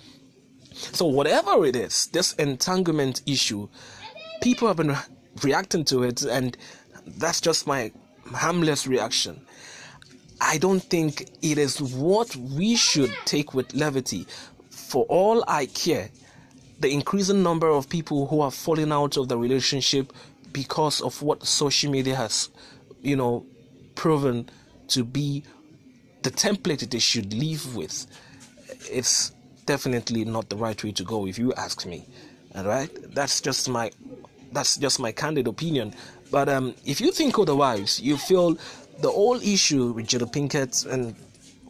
So, 0.74 1.06
whatever 1.06 1.66
it 1.66 1.76
is, 1.76 2.08
this 2.08 2.34
entanglement 2.34 3.22
issue, 3.26 3.68
people 4.42 4.68
have 4.68 4.78
been 4.78 4.96
reacting 5.44 5.84
to 5.86 6.04
it, 6.04 6.24
and 6.24 6.56
that's 7.06 7.42
just 7.42 7.68
my 7.68 7.92
harmless 8.34 8.88
reaction. 8.88 9.42
I 10.40 10.58
don't 10.58 10.82
think 10.82 11.30
it 11.42 11.58
is 11.58 11.82
what 11.82 12.36
we 12.36 12.76
should 12.76 13.14
take 13.26 13.54
with 13.54 13.74
levity. 13.74 14.26
For 14.70 15.06
all 15.06 15.44
I 15.48 15.66
care, 15.68 16.10
the 16.80 16.92
increasing 16.92 17.42
number 17.44 17.68
of 17.68 17.90
people 17.90 18.28
who 18.28 18.42
are 18.42 18.52
falling 18.52 18.92
out 18.92 19.18
of 19.18 19.30
the 19.30 19.38
relationship 19.38 20.14
because 20.54 21.02
of 21.02 21.22
what 21.22 21.46
social 21.46 21.92
media 21.92 22.16
has, 22.16 22.50
you 23.02 23.16
know, 23.16 23.46
proven 23.96 24.50
to 24.90 25.04
be 25.04 25.44
the 26.24 26.32
template 26.32 26.90
they 26.90 27.00
should 27.00 27.34
live 27.34 27.76
with. 27.76 28.06
It's 28.90 29.32
definitely 29.66 30.24
not 30.26 30.50
the 30.50 30.56
right 30.56 30.82
way 30.84 30.92
to 30.94 31.04
go, 31.04 31.28
if 31.28 31.38
you 31.38 31.54
ask 31.54 31.86
me. 31.86 32.06
All 32.56 32.64
right, 32.64 32.90
that's 33.14 33.42
just 33.42 33.70
my 33.70 33.92
that's 34.52 34.78
just 34.78 35.00
my 35.00 35.12
candid 35.12 35.48
opinion. 35.48 35.94
But 36.32 36.50
um, 36.50 36.74
if 36.86 37.02
you 37.02 37.12
think 37.12 37.38
otherwise, 37.38 38.00
you 38.00 38.18
feel 38.18 38.58
the 39.02 39.10
whole 39.10 39.42
issue 39.42 39.92
with 39.92 40.08
Jada 40.08 40.32
Pinkett 40.32 40.86
and 40.92 41.16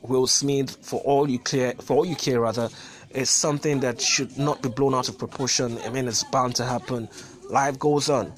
Will 0.01 0.27
Smith, 0.27 0.77
for 0.81 1.01
all 1.01 1.29
you 1.29 1.39
care, 1.39 1.74
for 1.81 1.98
all 1.98 2.05
you 2.05 2.15
care 2.15 2.39
rather, 2.41 2.69
is 3.12 3.29
something 3.29 3.79
that 3.81 4.01
should 4.01 4.38
not 4.38 4.62
be 4.62 4.69
blown 4.69 4.93
out 4.93 5.10
of 5.10 5.17
proportion. 5.17 5.77
I 5.86 5.89
mean, 5.89 6.07
it's 6.07 6.24
bound 6.25 6.55
to 6.55 6.65
happen. 6.65 7.10
Life 7.50 7.79
goes 7.79 8.10
on 8.10 8.34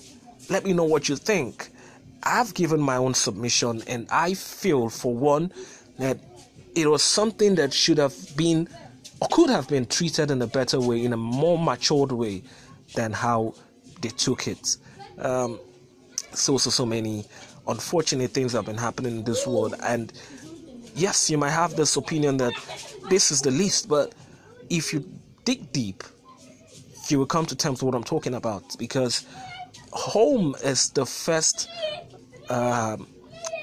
let 0.50 0.66
me 0.66 0.74
know 0.74 0.84
what 0.84 1.08
you 1.08 1.16
think. 1.16 1.70
I've 2.24 2.54
given 2.54 2.82
my 2.82 2.98
own 2.98 3.14
submission, 3.14 3.84
and 3.88 4.08
I 4.12 4.34
feel, 4.34 4.90
for 4.90 5.14
one, 5.14 5.54
that 6.00 6.18
it 6.76 6.88
was 6.88 7.04
something 7.04 7.56
that 7.56 7.74
should 7.74 7.98
have 7.98 8.16
been 8.36 8.68
or 9.22 9.28
could 9.32 9.50
have 9.50 9.68
been 9.68 9.86
treated 9.86 10.32
in 10.32 10.42
a 10.42 10.48
better 10.48 10.80
way, 10.80 11.04
in 11.04 11.14
a 11.14 11.18
more 11.18 11.58
matured 11.58 12.12
way 12.12 12.42
than 12.96 13.12
how 13.12 13.54
they 14.02 14.10
took 14.10 14.48
it. 14.48 14.78
Um, 15.18 15.60
so, 16.34 16.58
so, 16.58 16.70
so 16.70 16.86
many 16.86 17.26
unfortunate 17.70 18.32
things 18.32 18.54
have 18.54 18.66
been 18.66 18.78
happening 18.78 19.18
in 19.18 19.24
this 19.24 19.46
world, 19.48 19.76
and 19.84 20.12
yes, 20.96 21.30
you 21.30 21.38
might 21.38 21.52
have 21.52 21.76
this 21.76 21.96
opinion 21.96 22.38
that 22.38 22.54
this 23.10 23.32
is 23.32 23.42
the 23.42 23.52
least, 23.52 23.88
but 23.88 24.14
if 24.70 24.94
you 24.94 25.08
dig 25.46 25.72
deep, 25.72 26.04
you 27.08 27.18
will 27.18 27.26
come 27.26 27.46
to 27.46 27.56
terms 27.56 27.82
with 27.82 27.94
what 27.94 27.96
I'm 27.96 28.04
talking 28.04 28.36
about 28.36 28.78
because 28.78 29.26
home 29.92 30.56
is 30.64 30.90
the 30.92 31.06
first 31.06 31.68
um, 32.50 33.08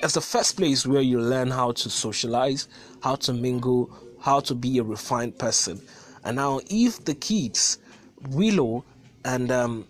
it's 0.03 0.15
the 0.15 0.21
first 0.21 0.57
place 0.57 0.87
where 0.87 1.01
you 1.01 1.21
learn 1.21 1.51
how 1.51 1.73
to 1.73 1.91
socialize, 1.91 2.69
how 3.03 3.17
to 3.17 3.33
mingle, 3.33 3.91
how 4.21 4.41
to 4.41 4.55
be 4.55 4.79
a 4.79 4.83
refined 4.83 5.39
person. 5.39 5.81
And 6.25 6.37
now, 6.37 6.61
if 6.69 7.05
the 7.05 7.15
kids, 7.15 7.79
Willow 8.31 8.85
and 9.25 9.51
um, 9.51 9.87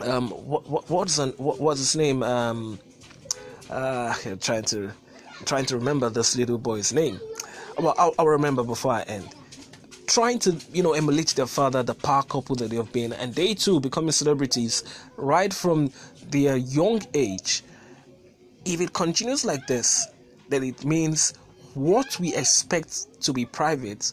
um, 0.00 0.30
what, 0.30 0.68
what 0.68 0.90
what's 0.90 1.18
an, 1.18 1.30
what, 1.36 1.60
what's 1.60 1.80
his 1.80 1.96
name? 1.96 2.22
Um, 2.22 2.78
uh, 3.70 4.14
trying 4.40 4.64
to 4.64 4.92
trying 5.44 5.66
to 5.66 5.76
remember 5.76 6.08
this 6.08 6.36
little 6.36 6.58
boy's 6.58 6.92
name. 6.92 7.20
Well, 7.78 7.94
I'll, 7.98 8.14
I'll 8.18 8.26
remember 8.26 8.62
before 8.62 8.92
I 8.92 9.02
end. 9.02 9.34
Trying 10.06 10.38
to 10.40 10.56
you 10.72 10.82
know 10.82 10.92
emulate 10.92 11.28
their 11.30 11.46
father 11.46 11.82
the 11.82 11.94
power 11.94 12.22
couple 12.22 12.56
that 12.56 12.70
they 12.70 12.76
have 12.76 12.92
been 12.92 13.12
and 13.12 13.34
they 13.34 13.54
too 13.54 13.80
becoming 13.80 14.12
celebrities 14.12 14.84
right 15.16 15.52
from 15.52 15.90
their 16.30 16.56
young 16.56 17.02
age. 17.14 17.62
If 18.64 18.80
it 18.80 18.92
continues 18.92 19.44
like 19.44 19.66
this 19.66 20.06
then 20.48 20.62
it 20.62 20.84
means 20.84 21.34
what 21.74 22.18
we 22.20 22.34
expect 22.34 23.20
to 23.22 23.32
be 23.32 23.44
private 23.44 24.12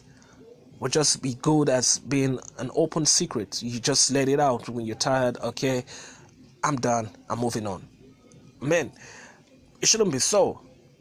will 0.80 0.88
just 0.88 1.22
be 1.22 1.34
good 1.34 1.68
as 1.68 2.00
being 2.00 2.40
an 2.58 2.70
open 2.74 3.06
secret. 3.06 3.62
You 3.62 3.78
just 3.78 4.10
let 4.10 4.28
it 4.28 4.40
out 4.40 4.68
when 4.68 4.84
you're 4.84 4.96
tired 4.96 5.38
okay? 5.38 5.84
I'm 6.64 6.76
done. 6.76 7.08
I'm 7.30 7.38
moving 7.38 7.66
on. 7.66 7.86
Man 8.60 8.90
it 9.84 9.88
shouldn't 9.90 10.12
be 10.12 10.18
so 10.18 10.42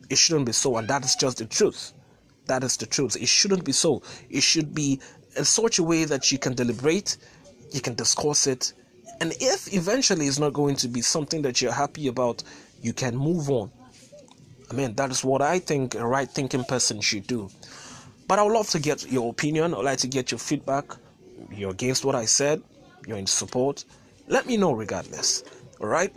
it 0.10 0.18
shouldn't 0.18 0.46
be 0.46 0.56
so 0.64 0.78
and 0.78 0.88
that 0.88 1.04
is 1.04 1.16
just 1.16 1.38
the 1.38 1.46
truth 1.46 1.94
that 2.46 2.64
is 2.64 2.78
the 2.78 2.86
truth. 2.86 3.16
It 3.16 3.28
shouldn't 3.28 3.64
be 3.64 3.72
so. 3.72 4.02
It 4.30 4.44
should 4.44 4.74
be 4.74 5.00
in 5.36 5.46
such 5.46 5.80
a 5.80 5.84
way 5.84 6.06
that 6.06 6.32
you 6.32 6.38
can 6.38 6.54
deliberate, 6.54 7.18
you 7.72 7.82
can 7.82 7.96
discuss 7.96 8.48
it, 8.48 8.74
and 9.22 9.34
if 9.40 9.74
eventually 9.74 10.28
it's 10.28 10.40
not 10.40 10.54
going 10.54 10.76
to 10.78 10.88
be 10.88 11.02
something 11.02 11.42
that 11.44 11.62
you're 11.62 11.72
happy 11.72 12.08
about, 12.08 12.44
you 12.82 12.94
can 12.94 13.16
move 13.16 13.50
on. 13.50 13.72
I 14.70 14.74
mean, 14.74 14.94
that 14.96 15.12
is 15.12 15.24
what 15.24 15.42
I 15.42 15.60
think 15.60 15.96
a 15.96 16.06
right 16.06 16.30
thinking 16.30 16.64
person 16.66 17.00
should 17.02 17.28
do. 17.28 17.50
But 18.28 18.40
I 18.40 18.44
would 18.44 18.54
love 18.54 18.70
to 18.70 18.80
get 18.80 19.12
your 19.12 19.30
opinion. 19.30 19.74
I'd 19.74 19.84
like 19.84 20.00
to 20.00 20.08
get 20.08 20.32
your 20.32 20.40
feedback. 20.40 20.86
You're 21.52 21.72
against 21.72 22.06
what 22.06 22.16
I 22.16 22.26
said, 22.26 22.62
you're 23.06 23.18
in 23.18 23.28
support. 23.28 23.86
Let 24.28 24.46
me 24.46 24.58
know 24.58 24.74
regardless. 24.74 25.44
All 25.80 25.88
right. 25.88 26.14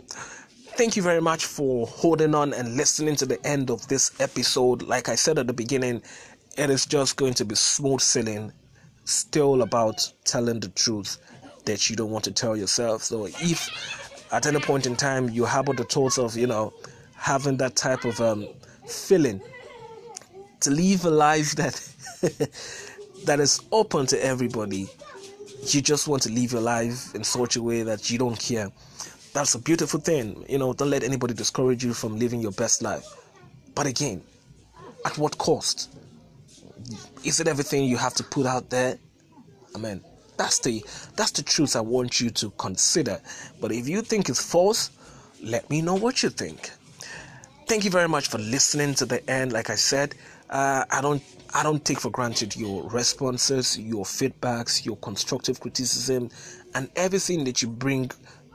Thank 0.77 0.95
you 0.95 1.01
very 1.01 1.21
much 1.21 1.47
for 1.47 1.87
holding 1.87 2.35
on 2.35 2.53
and 2.53 2.77
listening 2.77 3.15
to 3.15 3.25
the 3.25 3.43
end 3.43 3.71
of 3.71 3.87
this 3.87 4.11
episode. 4.21 4.83
Like 4.83 5.09
I 5.09 5.15
said 5.15 5.39
at 5.39 5.47
the 5.47 5.53
beginning, 5.53 6.03
it 6.55 6.69
is 6.69 6.85
just 6.85 7.17
going 7.17 7.33
to 7.33 7.45
be 7.45 7.55
smooth 7.55 7.99
sailing, 7.99 8.53
still 9.03 9.63
about 9.63 10.13
telling 10.23 10.59
the 10.59 10.67
truth 10.67 11.17
that 11.65 11.89
you 11.89 11.95
don't 11.95 12.11
want 12.11 12.25
to 12.25 12.31
tell 12.31 12.55
yourself. 12.55 13.01
So 13.01 13.25
if 13.25 13.71
at 14.31 14.45
any 14.45 14.59
point 14.59 14.85
in 14.85 14.95
time 14.95 15.31
you 15.31 15.45
harbor 15.45 15.73
the 15.73 15.83
thoughts 15.83 16.19
of, 16.19 16.37
you 16.37 16.45
know, 16.45 16.71
having 17.15 17.57
that 17.57 17.75
type 17.75 18.05
of 18.05 18.21
um, 18.21 18.47
feeling 18.85 19.41
to 20.59 20.69
live 20.69 21.05
a 21.05 21.09
life 21.09 21.55
that 21.55 21.73
that 23.25 23.39
is 23.39 23.61
open 23.71 24.05
to 24.05 24.23
everybody, 24.23 24.87
you 25.63 25.81
just 25.81 26.07
want 26.07 26.21
to 26.21 26.31
live 26.31 26.51
your 26.51 26.61
life 26.61 27.15
in 27.15 27.23
such 27.23 27.55
a 27.55 27.63
way 27.63 27.81
that 27.81 28.11
you 28.11 28.19
don't 28.19 28.37
care. 28.37 28.69
That's 29.37 29.53
a 29.53 29.59
beautiful 29.59 29.99
thing. 29.99 30.43
You 30.49 30.57
know, 30.57 30.73
don't 30.73 30.89
let 30.89 31.03
anybody 31.03 31.35
discourage 31.35 31.83
you 31.83 31.93
from 31.93 32.17
living 32.17 32.41
your 32.41 32.53
best 32.53 32.81
life. 32.81 33.05
But 33.75 33.85
again, 33.85 34.23
at 35.05 35.15
what 35.19 35.37
cost? 35.37 35.95
Is 37.23 37.39
it 37.39 37.47
everything 37.47 37.83
you 37.83 37.97
have 37.97 38.15
to 38.15 38.23
put 38.23 38.47
out 38.47 38.71
there? 38.71 38.97
I 39.75 39.77
mean, 39.77 40.01
that's 40.37 40.57
the 40.57 40.83
that's 41.15 41.29
the 41.29 41.43
truth 41.43 41.75
I 41.75 41.81
want 41.81 42.19
you 42.19 42.31
to 42.31 42.49
consider. 42.57 43.21
But 43.61 43.71
if 43.71 43.87
you 43.87 44.01
think 44.01 44.27
it's 44.27 44.41
false, 44.41 44.89
let 45.43 45.69
me 45.69 45.83
know 45.83 45.93
what 45.93 46.23
you 46.23 46.31
think. 46.31 46.71
Thank 47.67 47.85
you 47.85 47.91
very 47.91 48.09
much 48.09 48.29
for 48.29 48.39
listening 48.39 48.95
to 48.95 49.05
the 49.05 49.29
end. 49.29 49.53
Like 49.53 49.69
I 49.69 49.75
said, 49.75 50.15
uh, 50.49 50.83
I 50.89 50.99
don't 50.99 51.21
I 51.53 51.61
don't 51.61 51.85
take 51.85 51.99
for 51.99 52.09
granted 52.09 52.55
your 52.55 52.89
responses, 52.89 53.77
your 53.77 54.03
feedbacks, 54.03 54.83
your 54.83 54.97
constructive 54.97 55.59
criticism, 55.59 56.31
and 56.73 56.89
everything 56.95 57.43
that 57.43 57.61
you 57.61 57.67
bring 57.67 58.09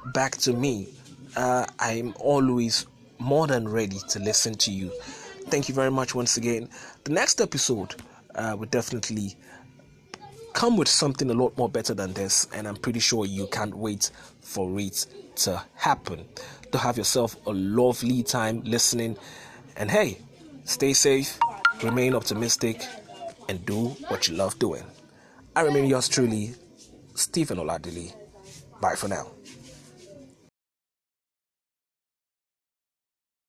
back 0.06 0.36
to 0.38 0.52
me. 0.52 0.88
Uh, 1.36 1.66
I'm 1.78 2.14
always 2.18 2.86
more 3.18 3.46
than 3.46 3.68
ready 3.68 3.98
to 4.08 4.18
listen 4.18 4.54
to 4.54 4.72
you. 4.72 4.90
Thank 5.48 5.68
you 5.68 5.74
very 5.74 5.90
much 5.90 6.14
once 6.14 6.36
again. 6.36 6.68
The 7.04 7.12
next 7.12 7.40
episode 7.40 7.94
uh, 8.34 8.56
will 8.58 8.66
definitely 8.66 9.36
come 10.52 10.76
with 10.76 10.88
something 10.88 11.30
a 11.30 11.34
lot 11.34 11.56
more 11.56 11.68
better 11.68 11.94
than 11.94 12.12
this, 12.12 12.46
and 12.52 12.68
I'm 12.68 12.76
pretty 12.76 13.00
sure 13.00 13.24
you 13.24 13.46
can't 13.48 13.74
wait 13.74 14.10
for 14.40 14.78
it 14.78 15.06
to 15.36 15.62
happen. 15.74 16.26
To 16.72 16.78
have 16.78 16.96
yourself 16.96 17.36
a 17.46 17.52
lovely 17.52 18.22
time 18.22 18.62
listening, 18.64 19.16
and 19.76 19.90
hey, 19.90 20.18
stay 20.64 20.92
safe, 20.92 21.38
remain 21.82 22.14
optimistic, 22.14 22.82
and 23.48 23.64
do 23.66 23.88
what 24.08 24.28
you 24.28 24.36
love 24.36 24.58
doing. 24.58 24.84
I 25.54 25.62
remain 25.62 25.86
yours 25.86 26.08
truly, 26.08 26.54
Stephen 27.14 27.58
Oladili. 27.58 28.14
Bye 28.80 28.94
for 28.94 29.08
now. 29.08 29.30